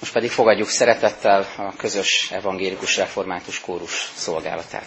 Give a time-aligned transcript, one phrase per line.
[0.00, 4.86] Most pedig fogadjuk szeretettel a közös evangélikus református kórus szolgálatát.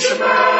[0.00, 0.59] Shema.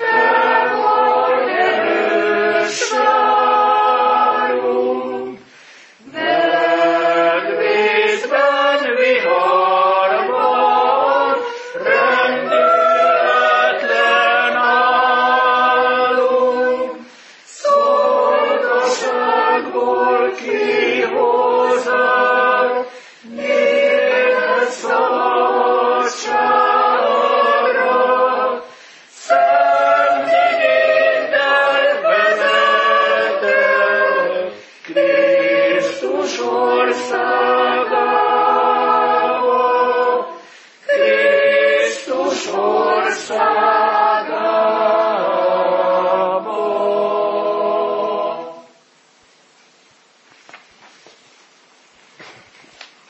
[0.00, 0.36] Sir!